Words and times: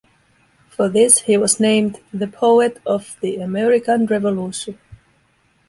For 0.71 0.89
this, 0.89 1.19
he 1.19 1.37
was 1.37 1.59
named 1.59 1.99
"The 2.11 2.25
Poet 2.25 2.81
of 2.87 3.15
the 3.21 3.35
American 3.35 4.07
Revolution". 4.07 4.79